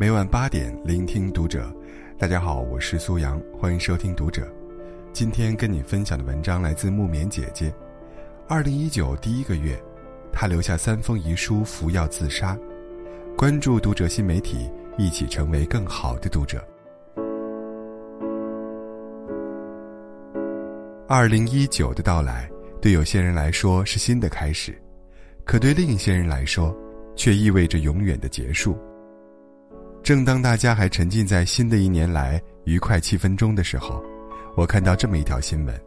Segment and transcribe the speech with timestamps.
[0.00, 1.70] 每晚八点，聆听读者。
[2.16, 4.50] 大家好，我是苏阳，欢迎收听读者。
[5.12, 7.70] 今天跟你分享的文章来自木棉姐姐。
[8.48, 9.78] 二零一九第一个月，
[10.32, 12.56] 她留下三封遗书，服药自杀。
[13.36, 16.66] 关注读者新媒体，一起成为更好的读者。
[21.06, 24.74] 二零一九的到来，对有些人来说是新的开始，
[25.44, 26.74] 可对另一些人来说，
[27.14, 28.78] 却意味着永远的结束。
[30.10, 34.02] 正当大家还沉浸在新的一年来愉快气氛中的时候，
[34.56, 35.80] 我看到这么一条新闻：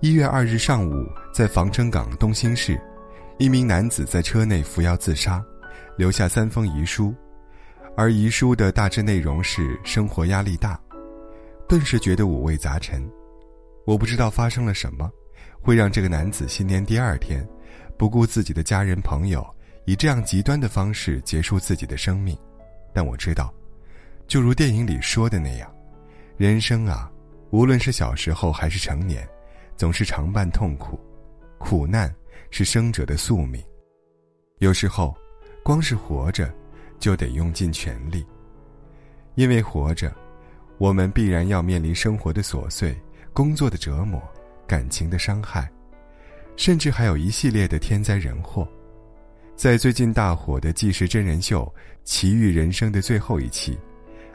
[0.00, 2.78] 一月二日上午，在防城港东兴市，
[3.38, 5.42] 一名男子在车内服药自杀，
[5.96, 7.14] 留下三封遗书，
[7.96, 10.78] 而遗书的大致内容是生活压力大，
[11.66, 13.02] 顿时觉得五味杂陈。
[13.86, 15.10] 我不知道发生了什么，
[15.62, 17.42] 会让这个男子新年第二天，
[17.96, 19.42] 不顾自己的家人朋友，
[19.86, 22.36] 以这样极端的方式结束自己的生命。
[22.92, 23.52] 但我知道，
[24.26, 25.72] 就如电影里说的那样，
[26.36, 27.10] 人生啊，
[27.50, 29.28] 无论是小时候还是成年，
[29.76, 30.98] 总是常伴痛苦，
[31.58, 32.14] 苦难
[32.50, 33.62] 是生者的宿命。
[34.58, 35.16] 有时候，
[35.62, 36.52] 光是活着，
[36.98, 38.26] 就得用尽全力。
[39.36, 40.12] 因为活着，
[40.78, 42.94] 我们必然要面临生活的琐碎、
[43.32, 44.22] 工作的折磨、
[44.66, 45.70] 感情的伤害，
[46.56, 48.68] 甚至还有一系列的天灾人祸。
[49.60, 51.70] 在最近大火的纪实真人秀
[52.02, 53.78] 《奇遇人生》的最后一期，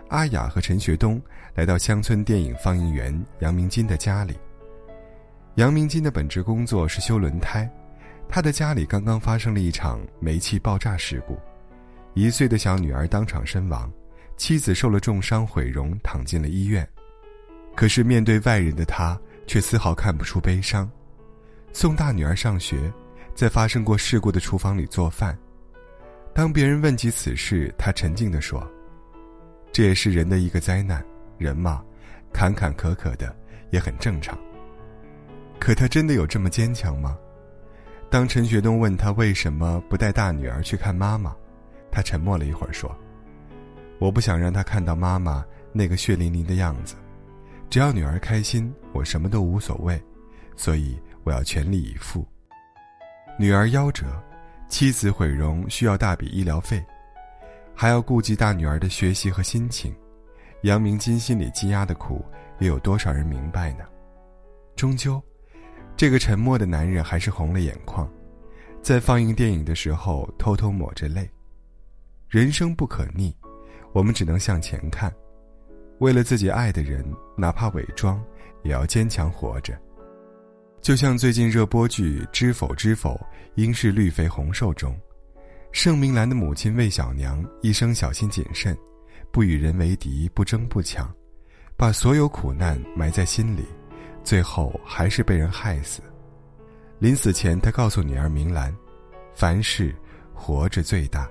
[0.10, 1.20] 阿雅和陈学冬
[1.56, 4.36] 来到乡村电影放映员杨明金的家里。
[5.56, 7.68] 杨明金的本职工作是修轮胎，
[8.30, 11.36] 他的家里刚刚发生了一场煤气爆炸事故，
[12.14, 13.92] 一岁的小女儿当场身亡，
[14.38, 16.88] 妻子受了重伤毁容，躺进了医院。
[17.76, 20.88] 可是面对外人的他，却丝毫看不出悲伤。
[21.74, 22.94] 送大女儿上学。
[23.36, 25.38] 在发生过事故的厨房里做饭，
[26.34, 28.66] 当别人问及此事，他沉静地说
[29.74, 31.06] ：“这也是人的一个灾难，
[31.38, 31.84] 人嘛，
[32.32, 33.36] 坎坎坷坷的
[33.72, 34.40] 也很正常。”
[35.60, 37.18] 可他真的有这么坚强吗？
[38.10, 41.36] 当陈学冬问他为什么不带大女儿去看妈妈，
[41.92, 42.90] 他沉默了一会儿说
[44.00, 45.44] ：“我不想让她看到妈妈
[45.74, 46.96] 那个血淋淋的样子，
[47.70, 50.02] 只要女儿开心，我什么都无所谓，
[50.56, 52.26] 所以我要全力以赴。”
[53.38, 54.06] 女儿夭折，
[54.70, 56.82] 妻子毁容，需要大笔医疗费，
[57.76, 59.94] 还要顾及大女儿的学习和心情。
[60.62, 62.24] 杨明金心里积压的苦，
[62.60, 63.84] 又有多少人明白呢？
[64.76, 65.22] 终究，
[65.98, 68.10] 这个沉默的男人还是红了眼眶，
[68.82, 71.30] 在放映电影的时候偷偷抹着泪。
[72.30, 73.36] 人生不可逆，
[73.92, 75.14] 我们只能向前看。
[76.00, 77.06] 为了自己爱的人，
[77.38, 78.24] 哪怕伪装，
[78.64, 79.78] 也要坚强活着。
[80.86, 83.20] 就像最近热播剧《知否知否，
[83.56, 84.96] 应是绿肥红瘦》中，
[85.72, 88.78] 盛明兰的母亲魏小娘一生小心谨慎，
[89.32, 91.12] 不与人为敌，不争不抢，
[91.76, 93.66] 把所有苦难埋在心里，
[94.24, 96.04] 最后还是被人害死。
[97.00, 98.72] 临死前，她告诉女儿明兰
[99.34, 99.92] ：“凡事
[100.36, 101.28] 活着最大，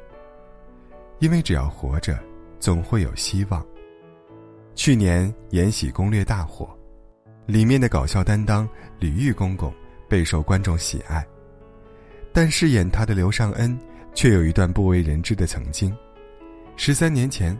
[1.20, 2.18] 因为只要活着，
[2.58, 3.64] 总会有希望。”
[4.74, 6.76] 去年《延禧攻略》大火。
[7.46, 8.68] 里面的搞笑担当
[8.98, 9.72] 李玉公公
[10.08, 11.24] 备受观众喜爱，
[12.32, 13.78] 但饰演他的刘尚恩
[14.14, 15.94] 却有一段不为人知的曾经。
[16.76, 17.56] 十三年前，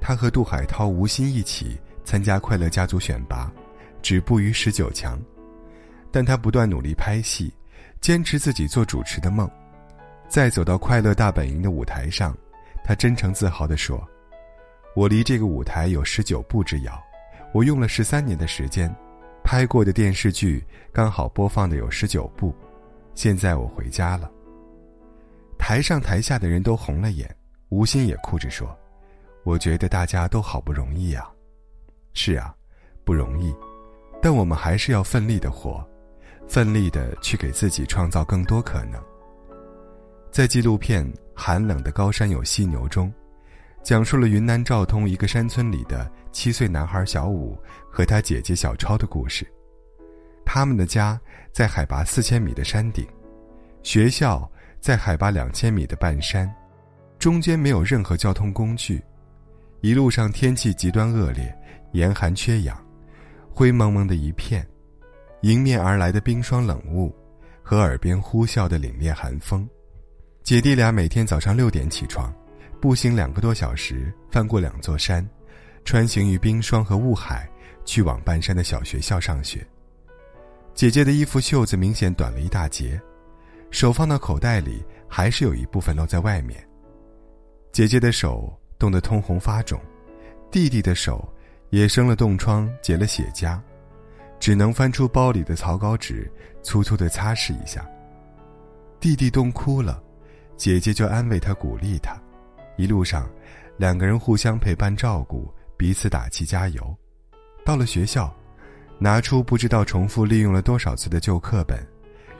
[0.00, 3.52] 他和杜海涛、吴昕一起参加《快乐家族》选拔，
[4.00, 5.20] 止步于十九强。
[6.10, 7.52] 但他不断努力拍戏，
[8.00, 9.50] 坚持自己做主持的梦。
[10.28, 12.36] 在走到《快乐大本营》的舞台上，
[12.82, 14.02] 他真诚自豪地说
[14.96, 17.00] ：“我离这个舞台有十九步之遥，
[17.52, 18.92] 我用了十三年的时间。”
[19.46, 20.60] 拍过的电视剧
[20.92, 22.52] 刚好播放的有十九部，
[23.14, 24.28] 现在我回家了。
[25.56, 27.32] 台上台下的人都红了眼，
[27.68, 28.76] 吴昕也哭着说
[29.46, 31.30] ：“我觉得大家都好不容易啊。”
[32.12, 32.52] 是啊，
[33.04, 33.54] 不容易，
[34.20, 35.80] 但我们还是要奋力的活，
[36.48, 39.00] 奋力的去给自己创造更多可能。
[40.32, 43.14] 在纪录片《寒冷的高山有犀牛》中。
[43.86, 47.56] 讲述了云南昭通一个山村里的七岁男孩小武
[47.88, 49.46] 和他姐姐小超的故事。
[50.44, 51.20] 他们的家
[51.52, 53.06] 在海拔四千米的山顶，
[53.84, 54.50] 学校
[54.80, 56.52] 在海拔两千米的半山，
[57.16, 59.00] 中间没有任何交通工具。
[59.82, 61.56] 一路上天气极端恶劣，
[61.92, 62.76] 严寒缺氧，
[63.48, 64.66] 灰蒙蒙的一片，
[65.42, 67.14] 迎面而来的冰霜冷雾
[67.62, 69.64] 和耳边呼啸的凛冽寒风。
[70.42, 72.34] 姐弟俩每天早上六点起床。
[72.86, 75.28] 步行两个多小时，翻过两座山，
[75.84, 77.50] 穿行于冰霜和雾海，
[77.84, 79.66] 去往半山的小学校上学。
[80.72, 83.00] 姐姐的衣服袖子明显短了一大截，
[83.72, 86.64] 手放到口袋里，还是有一部分露在外面。
[87.72, 89.80] 姐姐的手冻得通红发肿，
[90.48, 91.28] 弟弟的手
[91.70, 93.60] 也生了冻疮，结了血痂，
[94.38, 96.30] 只能翻出包里的草稿纸，
[96.62, 97.84] 粗粗的擦拭一下。
[99.00, 100.00] 弟弟冻哭了，
[100.56, 102.16] 姐姐就安慰他，鼓励他。
[102.76, 103.28] 一路上，
[103.76, 106.96] 两个人互相陪伴照顾，彼此打气加油。
[107.64, 108.34] 到了学校，
[108.98, 111.78] 拿出不知道重复利用了多少次的旧课本，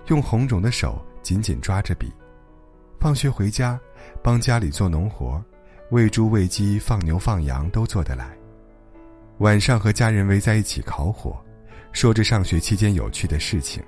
[0.07, 2.13] 用红肿的手紧紧抓着笔。
[2.99, 3.79] 放学回家，
[4.23, 5.43] 帮家里做农活，
[5.91, 8.37] 喂猪喂鸡放牛放羊都做得来。
[9.39, 11.37] 晚上和家人围在一起烤火，
[11.93, 13.83] 说着上学期间有趣的事情。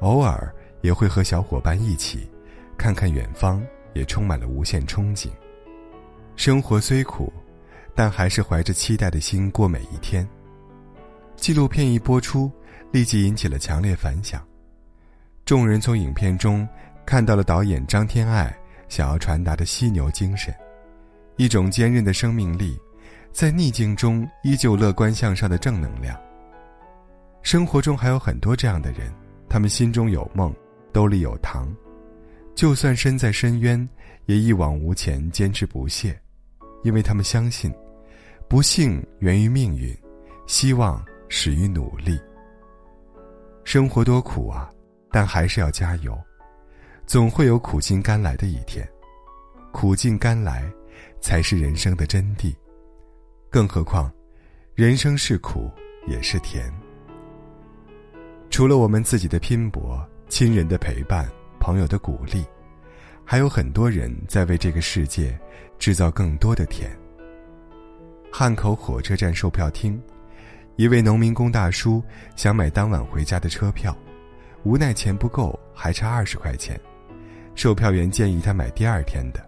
[0.00, 2.28] 偶尔也会和小伙伴一起，
[2.76, 3.62] 看看远方，
[3.94, 5.28] 也充满了无限憧憬。
[6.38, 7.32] 生活虽苦，
[7.96, 10.26] 但还是怀着期待的心过每一天。
[11.34, 12.48] 纪录片一播出，
[12.92, 14.40] 立即引起了强烈反响。
[15.44, 16.66] 众人从影片中
[17.04, 18.56] 看到了导演张天爱
[18.88, 20.54] 想要传达的犀牛精神，
[21.38, 22.78] 一种坚韧的生命力，
[23.32, 26.16] 在逆境中依旧乐观向上的正能量。
[27.42, 29.12] 生活中还有很多这样的人，
[29.48, 30.54] 他们心中有梦，
[30.92, 31.68] 兜里有糖，
[32.54, 33.88] 就算身在深渊，
[34.26, 36.16] 也一往无前，坚持不懈。
[36.82, 37.72] 因为他们相信，
[38.48, 39.96] 不幸源于命运，
[40.46, 42.18] 希望始于努力。
[43.64, 44.70] 生活多苦啊，
[45.10, 46.18] 但还是要加油，
[47.06, 48.88] 总会有苦尽甘来的一天。
[49.72, 50.64] 苦尽甘来，
[51.20, 52.54] 才是人生的真谛。
[53.50, 54.10] 更何况，
[54.74, 55.70] 人生是苦
[56.06, 56.72] 也是甜。
[58.50, 61.28] 除了我们自己的拼搏、亲人的陪伴、
[61.60, 62.44] 朋友的鼓励。
[63.30, 65.38] 还有很多人在为这个世界
[65.78, 66.90] 制造更多的甜。
[68.32, 70.02] 汉口火车站售票厅，
[70.76, 72.02] 一位农民工大叔
[72.36, 73.94] 想买当晚回家的车票，
[74.62, 76.80] 无奈钱不够，还差二十块钱。
[77.54, 79.46] 售票员建议他买第二天的。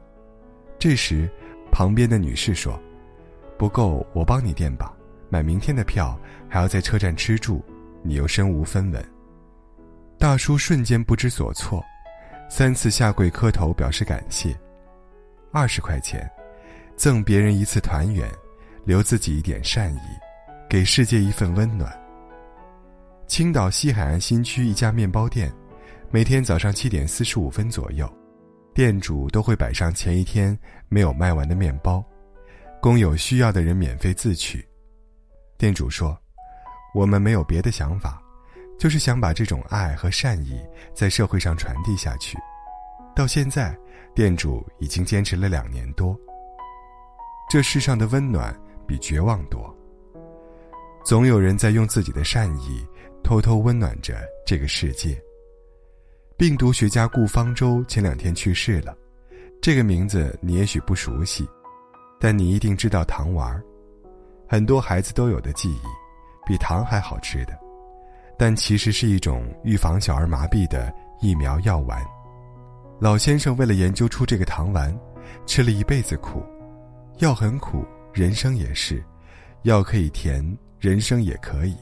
[0.79, 1.27] 这时，
[1.73, 2.79] 旁边的女士说
[3.57, 4.95] ：“不够，我帮你垫吧。
[5.31, 7.65] 买明天的票还要在车站吃住，
[8.03, 9.03] 你又身无分文。”
[10.21, 11.83] 大叔瞬间不知所措。
[12.51, 14.59] 三次下跪磕头表示感谢，
[15.53, 16.29] 二十块钱，
[16.97, 18.29] 赠别人一次团圆，
[18.85, 20.01] 留自己一点善意，
[20.69, 21.97] 给世界一份温暖。
[23.29, 25.51] 青岛西海岸新区一家面包店，
[26.11, 28.13] 每天早上七点四十五分左右，
[28.75, 30.59] 店主都会摆上前一天
[30.89, 32.05] 没有卖完的面包，
[32.83, 34.67] 供有需要的人免费自取。
[35.57, 36.19] 店主说
[36.97, 38.21] ：“我们没有别的想法。”
[38.81, 40.59] 就是想把这种爱和善意
[40.95, 42.39] 在社会上传递下去。
[43.15, 43.77] 到现在，
[44.15, 46.19] 店主已经坚持了两年多。
[47.51, 49.77] 这世上的温暖比绝望多。
[51.05, 52.83] 总有人在用自己的善意
[53.23, 55.21] 偷偷温暖着这个世界。
[56.39, 58.97] 病毒学家顾方舟前两天去世了，
[59.61, 61.47] 这个名字你也许不熟悉，
[62.19, 63.63] 但你一定知道糖丸儿
[64.49, 65.83] 很多孩子都有的记忆，
[66.47, 67.53] 比糖还好吃的。
[68.41, 70.91] 但其实是一种预防小儿麻痹的
[71.21, 72.03] 疫苗药丸。
[72.99, 74.99] 老先生为了研究出这个糖丸，
[75.45, 76.43] 吃了一辈子苦。
[77.19, 77.85] 药很苦，
[78.15, 79.05] 人生也是。
[79.65, 80.43] 药可以甜，
[80.79, 81.77] 人生也可以。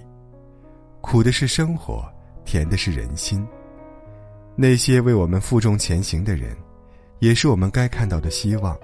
[1.01, 2.05] 苦的是生活，
[2.45, 3.47] 甜的是人心。
[4.57, 6.57] 那些为我们负重前行的人，
[7.21, 8.77] 也是我们该看到的希望。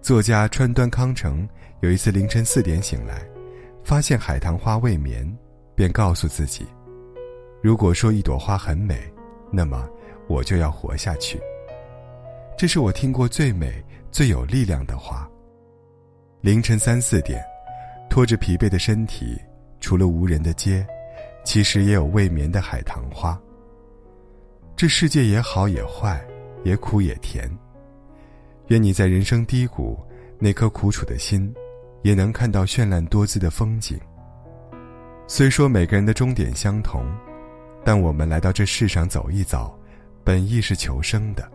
[0.00, 1.48] 作家川端康成
[1.80, 3.26] 有一次凌晨四点醒来，
[3.82, 5.36] 发现海棠花未眠。
[5.74, 6.66] 便告诉自己，
[7.62, 9.00] 如果说一朵花很美，
[9.50, 9.88] 那么
[10.28, 11.40] 我就要活下去。
[12.56, 15.28] 这是我听过最美、最有力量的话。
[16.40, 17.42] 凌晨三四点，
[18.08, 19.38] 拖着疲惫的身体，
[19.80, 20.86] 除了无人的街，
[21.44, 23.40] 其实也有未眠的海棠花。
[24.76, 26.22] 这世界也好也坏，
[26.64, 27.50] 也苦也甜。
[28.68, 29.98] 愿你在人生低谷，
[30.38, 31.54] 那颗苦楚的心，
[32.02, 34.00] 也能看到绚烂多姿的风景。
[35.32, 37.06] 虽说每个人的终点相同，
[37.84, 39.72] 但我们来到这世上走一遭，
[40.24, 41.52] 本意是求生的。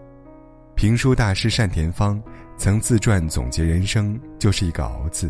[0.75, 2.23] 评书大师单田芳
[2.55, 5.29] 曾自传总结人生，就是一个“熬”字。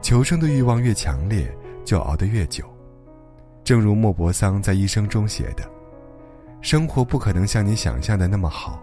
[0.00, 1.52] 求生的欲望越强烈，
[1.84, 2.64] 就熬得越久。
[3.64, 5.68] 正如莫泊桑在一生中写的
[6.62, 8.80] ：“生活不可能像你想象的那么好，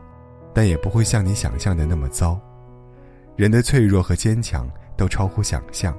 [0.53, 2.38] 但也不会像你想象的那么糟。
[3.38, 5.97] 人的脆弱和坚强都超乎想象。”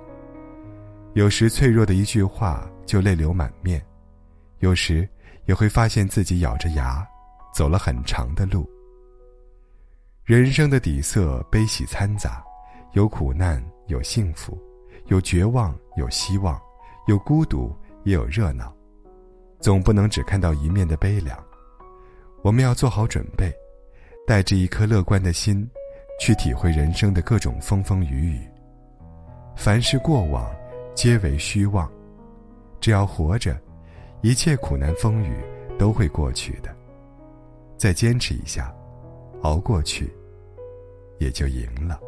[1.18, 3.84] 有时脆弱的一句话就泪流满面，
[4.60, 5.06] 有时
[5.46, 7.04] 也会发现自己咬着牙
[7.52, 8.70] 走了很长的路。
[10.22, 12.40] 人生的底色悲喜掺杂，
[12.92, 14.56] 有苦难，有幸福，
[15.06, 16.56] 有绝望，有希望，
[17.08, 18.72] 有孤独，也有热闹，
[19.58, 21.36] 总不能只看到一面的悲凉。
[22.42, 23.52] 我们要做好准备，
[24.24, 25.68] 带着一颗乐观的心，
[26.20, 28.48] 去体会人生的各种风风雨雨。
[29.56, 30.48] 凡是过往，
[30.98, 31.88] 皆为虚妄。
[32.80, 33.56] 只要活着，
[34.20, 35.32] 一切苦难风雨
[35.78, 36.74] 都会过去的。
[37.76, 38.74] 再坚持一下，
[39.42, 40.12] 熬过去，
[41.20, 42.00] 也就赢了。